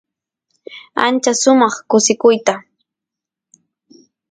[1.05, 2.53] ancha sumaq kusikuyta